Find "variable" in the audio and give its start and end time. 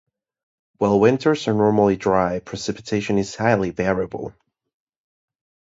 3.69-4.33